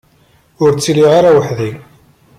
Ur 0.63 0.69
ttiliɣ 0.73 1.11
ara 1.19 1.35
weḥd-i. 1.37 1.71